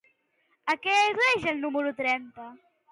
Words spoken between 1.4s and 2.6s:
el número trenta?